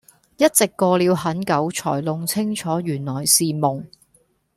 [0.37, 3.85] 一直過了很久才弄清楚原來是夢